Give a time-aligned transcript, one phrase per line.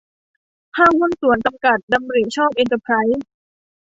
[0.77, 3.23] ห้างหุ้นส่วนจำกัด ดำริห์ชอบเอนเตอรไพรส์